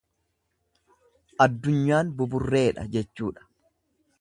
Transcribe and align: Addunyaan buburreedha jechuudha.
Addunyaan 1.45 2.11
buburreedha 2.23 2.89
jechuudha. 2.97 3.47